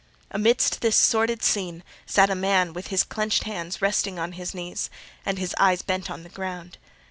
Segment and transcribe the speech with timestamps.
[0.31, 4.89] Amidst this sordid scene, sat a man with his clenched hands resting on his knees,
[5.27, 6.79] and his eyes bent on the ground.